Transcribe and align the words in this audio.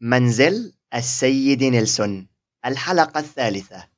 منزل 0.00 0.72
السيد 0.94 1.64
نيلسون 1.64 2.28
الحلقة 2.66 3.20
الثالثة. 3.20 3.88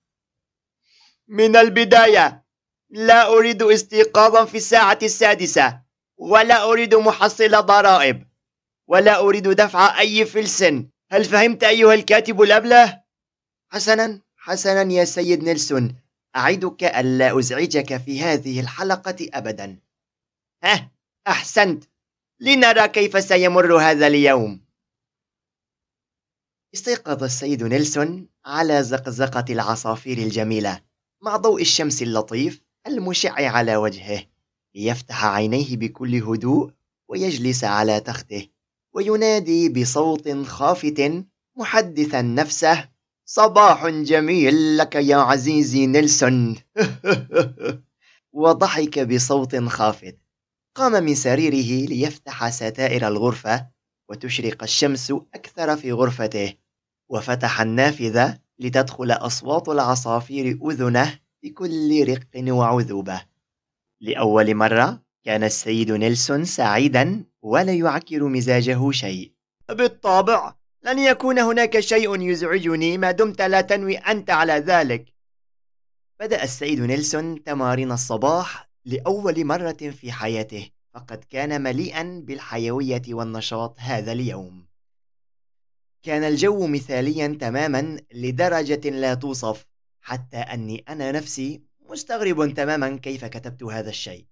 من 1.28 1.56
البداية 1.56 2.44
لا 2.90 3.28
أريد 3.28 3.62
استيقاظا 3.62 4.44
في 4.44 4.56
الساعة 4.56 4.98
السادسة 5.02 5.80
ولا 6.16 6.64
أريد 6.64 6.94
محصل 6.94 7.50
ضرائب 7.50 8.26
ولا 8.88 9.18
أريد 9.18 9.48
دفع 9.48 9.98
أي 10.00 10.24
فلس. 10.24 10.62
هل 11.12 11.24
فهمت 11.24 11.64
أيها 11.64 11.94
الكاتب 11.94 12.42
الأبلة؟ 12.42 13.02
حسنا 13.72 14.20
حسنا 14.36 14.92
يا 14.92 15.04
سيد 15.04 15.42
نيلسون. 15.42 15.96
أعدك 16.36 16.84
ألا 16.84 17.38
أزعجك 17.38 17.96
في 17.96 18.22
هذه 18.22 18.60
الحلقة 18.60 19.16
أبدا. 19.34 19.78
ها 20.64 20.90
أحسنت. 21.26 21.84
لنرى 22.40 22.88
كيف 22.88 23.24
سيمر 23.24 23.76
هذا 23.76 24.06
اليوم. 24.06 24.69
استيقظ 26.74 27.22
السيد 27.22 27.62
نيلسون 27.62 28.28
على 28.46 28.82
زقزقة 28.82 29.44
العصافير 29.50 30.18
الجميلة 30.18 30.80
مع 31.22 31.36
ضوء 31.36 31.62
الشمس 31.62 32.02
اللطيف 32.02 32.62
المشع 32.86 33.32
على 33.32 33.76
وجهه 33.76 34.22
ليفتح 34.74 35.24
عينيه 35.24 35.76
بكل 35.76 36.14
هدوء 36.14 36.70
ويجلس 37.08 37.64
على 37.64 38.00
تخته 38.00 38.48
وينادي 38.92 39.68
بصوت 39.68 40.28
خافت 40.28 41.24
محدثا 41.56 42.22
نفسه 42.22 42.88
صباح 43.24 43.86
جميل 43.86 44.76
لك 44.76 44.94
يا 44.94 45.16
عزيزي 45.16 45.86
نيلسون. 45.86 46.56
وضحك 48.32 48.98
بصوت 48.98 49.56
خافت. 49.56 50.18
قام 50.74 51.04
من 51.04 51.14
سريره 51.14 51.88
ليفتح 51.88 52.50
ستائر 52.50 53.08
الغرفة 53.08 53.66
وتشرق 54.08 54.62
الشمس 54.62 55.10
أكثر 55.34 55.76
في 55.76 55.92
غرفته. 55.92 56.54
وفتح 57.10 57.60
النافذة 57.60 58.38
لتدخل 58.58 59.10
أصوات 59.10 59.68
العصافير 59.68 60.58
أذنه 60.64 61.18
بكل 61.42 62.08
رق 62.08 62.52
وعذوبة. 62.52 63.22
لأول 64.00 64.54
مرة 64.54 65.02
كان 65.24 65.44
السيد 65.44 65.92
نيلسون 65.92 66.44
سعيدا 66.44 67.24
ولا 67.42 67.72
يعكر 67.72 68.24
مزاجه 68.24 68.90
شيء. 68.90 69.32
بالطبع 69.68 70.54
لن 70.82 70.98
يكون 70.98 71.38
هناك 71.38 71.80
شيء 71.80 72.20
يزعجني 72.20 72.98
ما 72.98 73.10
دمت 73.10 73.42
لا 73.42 73.60
تنوي 73.60 73.96
أنت 73.96 74.30
على 74.30 74.52
ذلك. 74.52 75.04
بدأ 76.20 76.42
السيد 76.42 76.80
نيلسون 76.80 77.44
تمارين 77.44 77.92
الصباح 77.92 78.70
لأول 78.84 79.44
مرة 79.44 79.90
في 80.00 80.12
حياته 80.12 80.70
فقد 80.94 81.24
كان 81.30 81.62
مليئا 81.62 82.22
بالحيوية 82.24 83.02
والنشاط 83.08 83.76
هذا 83.78 84.12
اليوم. 84.12 84.69
كان 86.02 86.24
الجو 86.24 86.66
مثاليا 86.66 87.38
تماما 87.40 88.00
لدرجة 88.12 88.90
لا 88.90 89.14
توصف 89.14 89.66
حتى 90.00 90.36
أني 90.36 90.84
أنا 90.88 91.12
نفسي 91.12 91.62
مستغرب 91.90 92.54
تماما 92.54 92.96
كيف 92.96 93.24
كتبت 93.24 93.62
هذا 93.62 93.90
الشيء. 93.90 94.26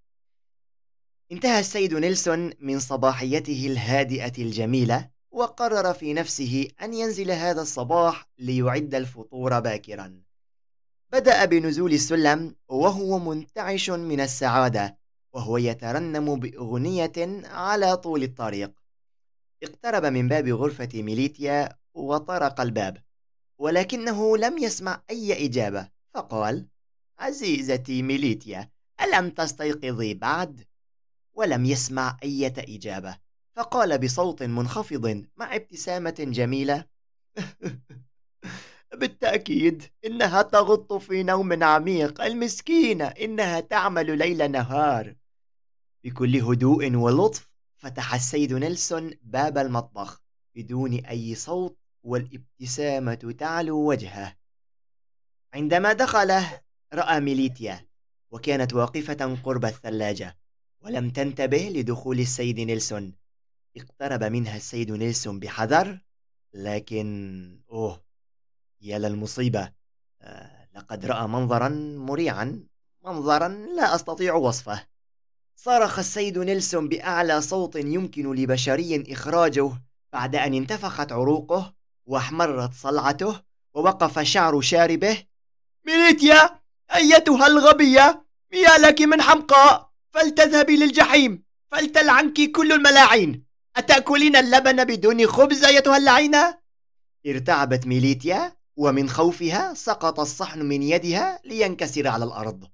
انتهى 1.33 1.61
السيد 1.61 1.95
نيلسون 1.95 2.51
من 2.61 2.79
صباحيته 2.79 3.67
الهادئة 3.67 4.43
الجميلة 4.43 5.11
وقرر 5.31 5.95
في 5.95 6.13
نفسه 6.13 6.69
أن 6.83 6.95
ينزل 6.95 7.31
هذا 7.31 7.63
الصباح 7.63 8.29
ليعد 8.39 8.95
الفطور 8.95 9.61
باكرا. 9.61 10.23
بدأ 11.13 11.45
بنزول 11.45 11.93
السلم 11.93 12.57
وهو 12.69 13.19
منتعش 13.19 13.91
من 13.91 14.21
السعادة 14.21 14.99
وهو 15.33 15.57
يترنم 15.57 16.41
بأغنية 16.41 17.43
على 17.45 17.97
طول 17.97 18.23
الطريق. 18.23 18.73
اقترب 19.63 20.05
من 20.05 20.29
باب 20.29 20.49
غرفة 20.49 20.89
ميليتيا 20.95 21.79
وطرق 21.95 22.61
الباب 22.61 23.03
ولكنه 23.59 24.37
لم 24.37 24.59
يسمع 24.59 25.03
أي 25.11 25.47
إجابة 25.47 25.89
فقال 26.15 26.69
عزيزتي 27.19 28.03
ميليتيا 28.03 28.71
ألم 29.01 29.31
تستيقظي 29.31 30.15
بعد؟ 30.15 30.65
ولم 31.35 31.65
يسمع 31.65 32.17
أي 32.23 32.47
إجابة 32.47 33.19
فقال 33.57 33.99
بصوت 33.99 34.43
منخفض 34.43 35.27
مع 35.37 35.57
ابتسامة 35.57 36.17
جميلة 36.19 36.85
بالتأكيد 38.95 39.83
إنها 40.05 40.43
تغط 40.43 40.93
في 40.93 41.23
نوم 41.23 41.65
عميق 41.65 42.23
المسكينة 42.23 43.05
إنها 43.05 43.61
تعمل 43.61 44.19
ليل 44.19 44.51
نهار 44.51 45.15
بكل 46.05 46.37
هدوء 46.37 46.95
ولطف 46.95 47.48
فتح 47.79 48.15
السيد 48.15 48.53
نيلسون 48.53 49.11
باب 49.23 49.59
المطبخ 49.59 50.23
بدون 50.55 50.95
أي 50.95 51.35
صوت 51.35 51.79
والابتسامة 52.03 53.35
تعلو 53.39 53.89
وجهه. 53.89 54.37
عندما 55.55 55.93
دخله 55.93 56.61
رأى 56.95 57.21
ميليتيا 57.21 57.87
وكانت 58.31 58.75
واقفة 58.75 59.39
قرب 59.45 59.65
الثلاجة 59.65 60.39
ولم 60.81 61.11
تنتبه 61.11 61.69
لدخول 61.75 62.21
السيد 62.21 62.61
نيلسون. 62.61 63.15
اقترب 63.77 64.25
منها 64.25 64.57
السيد 64.57 64.91
نيلسون 64.91 65.41
بحذر 65.41 66.01
لكن 66.55 67.61
أوه 67.71 68.05
يا 68.81 68.99
للمصيبة 68.99 69.73
آه 70.23 70.69
لقد 70.75 71.07
رأى 71.07 71.29
منظرا 71.29 71.69
مريعا 71.99 72.67
منظرا 73.05 73.49
لا 73.49 73.95
أستطيع 73.95 74.35
وصفه. 74.35 74.87
صرخ 75.61 75.99
السيد 75.99 76.39
نيلسون 76.39 76.89
بأعلى 76.89 77.41
صوت 77.41 77.77
يمكن 77.77 78.35
لبشري 78.35 79.05
إخراجه 79.13 79.71
بعد 80.13 80.37
أن 80.37 80.55
انتفخت 80.55 81.13
عروقه 81.13 81.75
واحمرت 82.07 82.75
صلعته 82.75 83.41
ووقف 83.75 84.19
شعر 84.19 84.61
شاربه. 84.61 85.25
ميليتيا 85.87 86.61
أيتها 86.95 87.47
الغبية 87.47 88.27
يا 88.53 88.79
لك 88.79 89.03
من 89.03 89.23
حمقاء 89.23 89.91
فلتذهبي 90.11 90.77
للجحيم 90.77 91.43
فلتلعنك 91.73 92.51
كل 92.51 92.73
الملاعين. 92.73 93.45
أتأكلين 93.77 94.37
اللبن 94.37 94.85
بدون 94.85 95.27
خبز 95.27 95.65
أيتها 95.65 95.97
اللعينة؟ 95.97 96.59
ارتعبت 97.27 97.87
ميليتيا 97.87 98.57
ومن 98.77 99.09
خوفها 99.09 99.75
سقط 99.75 100.21
الصحن 100.21 100.63
من 100.63 100.83
يدها 100.83 101.41
لينكسر 101.45 102.09
على 102.09 102.25
الأرض. 102.25 102.65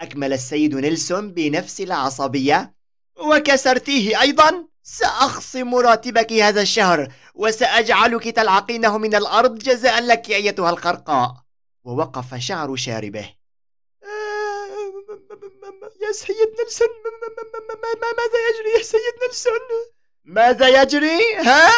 أكمل 0.00 0.32
السيد 0.32 0.74
نيلسون 0.74 1.32
بنفس 1.32 1.80
العصبية 1.80 2.74
وكسرتيه 3.16 4.20
أيضا 4.20 4.66
سأخصم 4.82 5.74
راتبك 5.74 6.32
هذا 6.32 6.62
الشهر 6.62 7.12
وسأجعلك 7.34 8.28
تلعقينه 8.28 8.98
من 8.98 9.14
الأرض 9.14 9.58
جزاء 9.58 10.02
لك 10.02 10.30
أيتها 10.30 10.70
الخرقاء 10.70 11.34
ووقف 11.84 12.34
شعر 12.34 12.76
شاربه. 12.76 13.34
يا 16.02 16.12
سيد 16.12 16.50
نيلسون 16.58 16.88
ماذا 18.02 18.38
يجري 18.48 18.78
يا 18.78 18.82
سيد 18.82 19.14
نيلسون؟ 19.22 19.60
ماذا 20.24 20.82
يجري؟ 20.82 21.34
ها؟ 21.36 21.70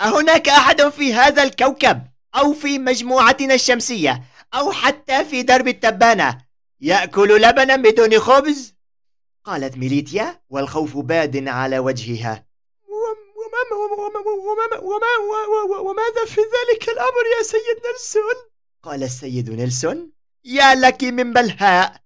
أهناك 0.00 0.48
أحد 0.48 0.88
في 0.88 1.14
هذا 1.14 1.42
الكوكب 1.42 2.02
أو 2.34 2.52
في 2.52 2.78
مجموعتنا 2.78 3.54
الشمسية 3.54 4.22
أو 4.54 4.72
حتى 4.72 5.24
في 5.24 5.42
درب 5.42 5.68
التبانة؟ 5.68 6.49
يأكل 6.80 7.42
لبنا 7.42 7.76
بدون 7.76 8.18
خبز؟ 8.18 8.74
قالت 9.44 9.76
ميليتيا 9.76 10.40
والخوف 10.50 10.96
باد 10.96 11.48
على 11.48 11.78
وجهها. 11.78 12.46
وماذا 15.80 16.24
في 16.26 16.40
ذلك 16.40 16.88
الأمر 16.88 17.24
يا 17.38 17.42
سيد 17.42 17.80
نيلسون؟ 17.86 18.34
قال 18.82 19.02
السيد 19.02 19.50
نيلسون 19.50 20.12
يا 20.44 20.74
لك 20.74 21.04
من 21.04 21.32
بلهاء. 21.32 22.00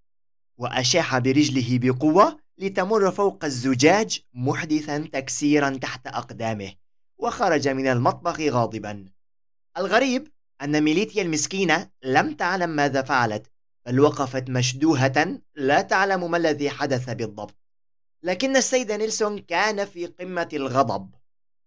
وأشاح 0.59 1.19
برجله 1.19 1.79
بقوة 1.79 2.39
لتمر 2.59 3.11
فوق 3.11 3.45
الزجاج 3.45 4.21
محدثا 4.35 5.09
تكسيرا 5.13 5.71
تحت 5.71 6.07
أقدامه 6.07 6.73
وخرج 7.19 7.69
من 7.69 7.87
المطبخ 7.87 8.41
غاضبا. 8.41 9.05
الغريب 9.79 10.29
أن 10.63 10.83
ميليتيا 10.83 11.23
المسكينة 11.23 11.91
لم 12.03 12.35
تعلم 12.35 12.71
ماذا 12.71 13.03
فعلت. 13.03 13.54
بل 13.87 14.01
وقفت 14.01 14.51
مشدوهة 14.51 15.41
لا 15.55 15.81
تعلم 15.81 16.31
ما 16.31 16.37
الذي 16.37 16.71
حدث 16.71 17.11
بالضبط. 17.11 17.57
لكن 18.23 18.57
السيد 18.57 18.93
نيلسون 18.93 19.39
كان 19.39 19.85
في 19.85 20.07
قمة 20.07 20.49
الغضب. 20.53 21.11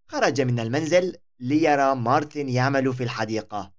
خرج 0.08 0.42
من 0.42 0.60
المنزل 0.60 1.16
ليرى 1.40 1.96
مارتن 1.96 2.50
يعمل 2.50 2.94
في 2.94 3.04
الحديقة. 3.04 3.74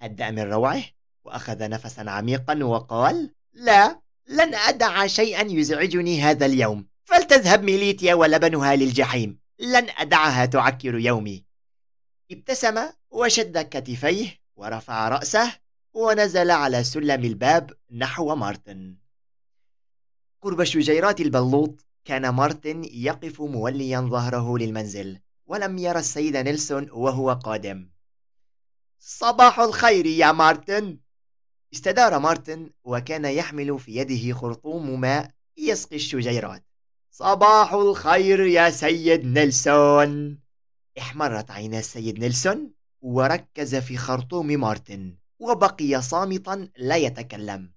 هدأ 0.00 0.30
من 0.30 0.52
روعه 0.52 0.82
وأخذ 1.24 1.68
نفسا 1.68 2.00
عميقا 2.00 2.64
وقال 2.64 3.34
لا 3.52 4.00
لن 4.28 4.54
أدع 4.54 5.06
شيئا 5.06 5.42
يزعجني 5.42 6.22
هذا 6.22 6.46
اليوم. 6.46 6.86
فلتذهب 7.04 7.62
ميليتيا 7.62 8.14
ولبنها 8.14 8.76
للجحيم. 8.76 9.38
لن 9.58 9.86
أدعها 9.98 10.46
تعكر 10.46 10.98
يومي. 10.98 11.44
ابتسم 12.30 12.78
وشد 13.10 13.58
كتفيه 13.58 14.38
ورفع 14.56 15.08
رأسه 15.08 15.52
ونزل 15.96 16.50
على 16.50 16.84
سلم 16.84 17.24
الباب 17.24 17.70
نحو 17.90 18.34
مارتن. 18.34 18.96
قرب 20.42 20.64
شجيرات 20.64 21.20
البلوط 21.20 21.86
كان 22.04 22.28
مارتن 22.28 22.84
يقف 22.84 23.40
موليا 23.40 24.00
ظهره 24.00 24.58
للمنزل 24.58 25.18
ولم 25.46 25.78
يرى 25.78 25.98
السيد 25.98 26.36
نيلسون 26.36 26.90
وهو 26.90 27.32
قادم. 27.32 27.90
صباح 28.98 29.60
الخير 29.60 30.06
يا 30.06 30.32
مارتن. 30.32 30.98
استدار 31.74 32.18
مارتن 32.18 32.70
وكان 32.84 33.24
يحمل 33.24 33.78
في 33.78 33.96
يده 33.96 34.34
خرطوم 34.34 35.00
ماء 35.00 35.30
يسقي 35.56 35.96
الشجيرات. 35.96 36.64
صباح 37.10 37.72
الخير 37.72 38.40
يا 38.40 38.70
سيد 38.70 39.24
نيلسون. 39.24 40.38
احمرت 40.98 41.50
عينا 41.50 41.78
السيد 41.78 42.18
نيلسون 42.18 42.70
وركز 43.00 43.76
في 43.76 43.96
خرطوم 43.96 44.46
مارتن. 44.46 45.16
وبقي 45.38 46.02
صامتا 46.02 46.68
لا 46.78 46.96
يتكلم 46.96 47.72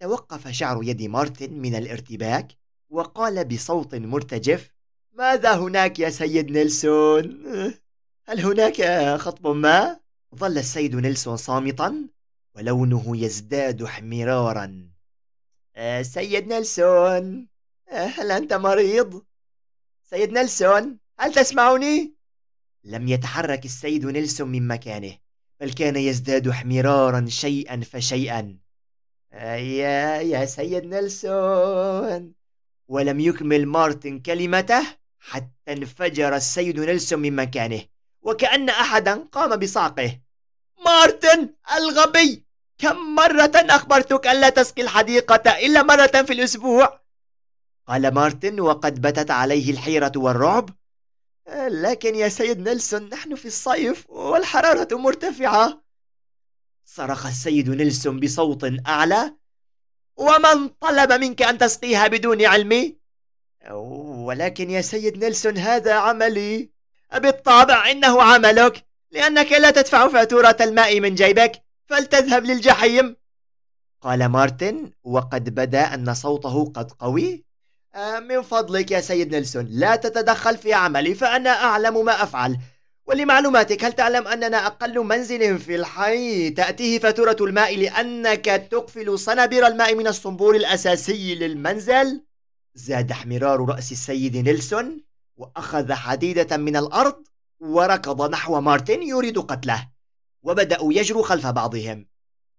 توقف 0.00 0.48
شعر 0.48 0.84
يد 0.84 1.02
مارتن 1.02 1.52
من 1.52 1.74
الارتباك 1.74 2.52
وقال 2.90 3.44
بصوت 3.44 3.94
مرتجف 3.94 4.70
ماذا 5.12 5.54
هناك 5.56 5.98
يا 5.98 6.10
سيد 6.10 6.50
نيلسون؟ 6.50 7.44
هل 8.28 8.40
هناك 8.40 8.82
خطب 9.20 9.46
ما؟ 9.46 10.00
ظل 10.34 10.58
السيد 10.58 10.94
نيلسون 10.96 11.36
صامتا 11.36 12.08
ولونه 12.54 13.16
يزداد 13.16 13.82
احمرارا 13.82 14.90
أه 15.76 16.02
سيد 16.02 16.46
نيلسون 16.46 17.48
أه 17.88 18.06
هل 18.06 18.30
أنت 18.30 18.52
مريض؟ 18.52 19.22
سيد 20.02 20.32
نيلسون 20.32 20.98
هل 21.18 21.34
تسمعني؟ 21.34 22.14
لم 22.84 23.08
يتحرك 23.08 23.64
السيد 23.64 24.06
نيلسون 24.06 24.48
من 24.48 24.68
مكانه 24.68 25.18
بل 25.60 25.72
كان 25.72 25.96
يزداد 25.96 26.48
احمرارا 26.48 27.26
شيئا 27.28 27.80
فشيئا. 27.92 28.56
يا 29.32 30.20
يا 30.20 30.44
سيد 30.44 30.84
نيلسون. 30.84 32.32
ولم 32.88 33.20
يكمل 33.20 33.66
مارتن 33.66 34.18
كلمته 34.18 34.82
حتى 35.18 35.72
انفجر 35.72 36.36
السيد 36.36 36.80
نيلسون 36.80 37.18
من 37.18 37.36
مكانه 37.36 37.82
وكأن 38.22 38.68
أحدا 38.68 39.14
قام 39.32 39.56
بصعقه 39.56 40.20
مارتن 40.84 41.50
الغبي 41.76 42.44
كم 42.78 43.14
مرة 43.14 43.52
أخبرتك 43.54 44.26
ألا 44.26 44.48
تسقي 44.48 44.82
الحديقة 44.82 45.50
إلا 45.66 45.82
مرة 45.82 46.22
في 46.22 46.32
الأسبوع؟ 46.32 47.00
قال 47.86 48.14
مارتن 48.14 48.60
وقد 48.60 49.00
بدت 49.00 49.30
عليه 49.30 49.70
الحيرة 49.70 50.12
والرعب 50.16 50.70
لكن 51.54 52.14
يا 52.14 52.28
سيد 52.28 52.68
نيلسون 52.68 53.08
نحن 53.08 53.34
في 53.34 53.46
الصيف 53.46 54.10
والحرارة 54.10 54.96
مرتفعة. 54.96 55.82
صرخ 56.84 57.26
السيد 57.26 57.70
نيلسون 57.70 58.20
بصوت 58.20 58.64
أعلى. 58.86 59.36
ومن 60.16 60.68
طلب 60.68 61.12
منك 61.12 61.42
أن 61.42 61.58
تسقيها 61.58 62.06
بدون 62.06 62.44
علمي؟ 62.44 62.96
ولكن 63.70 64.70
يا 64.70 64.80
سيد 64.80 65.24
نيلسون 65.24 65.58
هذا 65.58 65.94
عملي. 65.94 66.70
بالطبع 67.14 67.90
إنه 67.90 68.22
عملك 68.22 68.86
لأنك 69.10 69.52
لا 69.52 69.70
تدفع 69.70 70.08
فاتورة 70.08 70.56
الماء 70.60 71.00
من 71.00 71.14
جيبك. 71.14 71.62
فلتذهب 71.86 72.44
للجحيم. 72.44 73.16
قال 74.00 74.26
مارتن 74.26 74.90
وقد 75.04 75.54
بدا 75.54 75.94
أن 75.94 76.14
صوته 76.14 76.64
قد 76.64 76.92
قوي. 76.92 77.45
من 77.96 78.42
فضلك 78.42 78.90
يا 78.90 79.00
سيد 79.00 79.34
نيلسون 79.34 79.66
لا 79.70 79.96
تتدخل 79.96 80.56
في 80.56 80.72
عملي 80.72 81.14
فأنا 81.14 81.50
أعلم 81.50 82.04
ما 82.04 82.22
أفعل. 82.22 82.58
ولمعلوماتك 83.06 83.84
هل 83.84 83.92
تعلم 83.92 84.28
أننا 84.28 84.66
أقل 84.66 85.04
منزل 85.04 85.58
في 85.58 85.76
الحي؟ 85.76 86.50
تأتيه 86.50 86.98
فاتورة 86.98 87.36
الماء 87.40 87.76
لأنك 87.76 88.68
تقفل 88.70 89.18
صنابير 89.18 89.66
الماء 89.66 89.94
من 89.94 90.06
الصنبور 90.06 90.56
الأساسي 90.56 91.34
للمنزل؟ 91.34 92.24
زاد 92.74 93.10
احمرار 93.10 93.68
رأس 93.68 93.92
السيد 93.92 94.36
نيلسون 94.36 95.04
وأخذ 95.36 95.92
حديدة 95.92 96.56
من 96.56 96.76
الأرض 96.76 97.24
وركض 97.60 98.30
نحو 98.30 98.60
مارتن 98.60 99.02
يريد 99.02 99.38
قتله 99.38 99.88
وبدأوا 100.42 100.92
يجروا 100.92 101.22
خلف 101.22 101.46
بعضهم. 101.46 102.06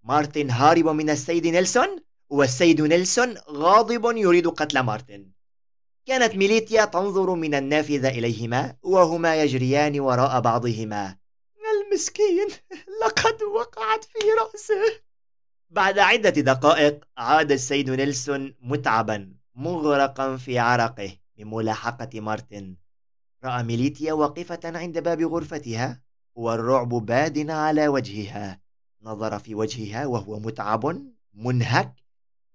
مارتن 0.04 0.50
هارب 0.50 0.88
من 0.88 1.10
السيد 1.10 1.48
نيلسون 1.48 2.07
والسيد 2.30 2.82
نيلسون 2.82 3.36
غاضب 3.50 4.18
يريد 4.18 4.48
قتل 4.48 4.80
مارتن. 4.80 5.32
كانت 6.06 6.36
ميليتيا 6.36 6.86
تنظر 6.86 7.34
من 7.36 7.56
النافذة 7.56 8.10
إليهما 8.10 8.76
وهما 8.84 9.42
يجريان 9.42 10.00
وراء 10.00 10.40
بعضهما. 10.42 11.18
المسكين 11.76 12.48
لقد 13.04 13.44
وقعت 13.44 14.04
في 14.04 14.20
رأسه. 14.42 15.02
بعد 15.70 16.00
عدة 16.00 16.30
دقائق 16.30 17.06
عاد 17.18 17.52
السيد 17.52 17.90
نيلسون 17.90 18.56
متعبا 18.62 19.34
مغرقا 19.56 20.38
في 20.38 20.60
عرقه 20.60 21.18
من 21.38 21.48
ملاحقة 21.48 22.20
مارتن. 22.20 22.76
رأى 23.44 23.64
ميليتيا 23.64 24.14
واقفة 24.14 24.60
عند 24.66 25.00
باب 25.00 25.22
غرفتها 25.22 26.02
والرعب 26.36 26.90
باد 26.90 27.50
على 27.50 27.88
وجهها. 27.88 28.62
نظر 29.02 29.40
في 29.40 29.56
وجهها 29.56 30.06
وهو 30.06 30.40
متعب 30.40 31.02
منهك 31.34 32.07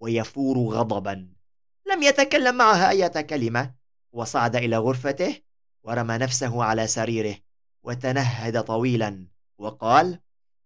ويفور 0.03 0.57
غضبا. 0.75 1.15
لم 1.91 2.03
يتكلم 2.03 2.55
معها 2.55 2.89
أي 2.89 3.09
كلمة 3.09 3.73
وصعد 4.11 4.55
إلى 4.55 4.77
غرفته 4.77 5.35
ورمى 5.83 6.17
نفسه 6.17 6.63
على 6.63 6.87
سريره 6.87 7.35
وتنهد 7.83 8.63
طويلا 8.63 9.27
وقال 9.57 10.19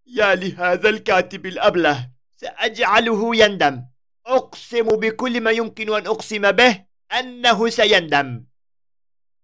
يا 0.07 0.35
لهذا 0.35 0.89
الكاتب 0.89 1.45
الأبلة 1.45 2.09
سأجعله 2.35 3.35
يندم. 3.35 3.85
أقسم 4.25 4.87
بكل 4.87 5.41
ما 5.41 5.51
يمكن 5.51 5.93
أن 5.93 6.07
أقسم 6.07 6.51
به 6.51 6.85
أنه 7.19 7.69
سيندم. 7.69 8.45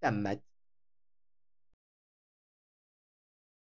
تمت. 0.01 0.41